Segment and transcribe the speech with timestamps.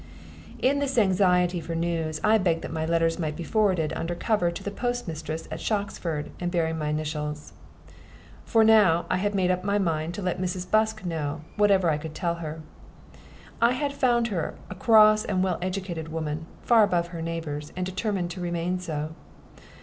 [0.57, 4.49] In this anxiety for news I begged that my letters might be forwarded under cover
[4.49, 7.53] to the postmistress at Shoxford, and bearing my initials.
[8.43, 10.71] For now I had made up my mind to let Mrs.
[10.71, 12.61] Busk know whatever I could tell her.
[13.61, 17.85] I had found her a cross and well educated woman, far above her neighbors, and
[17.85, 19.13] determined to remain so.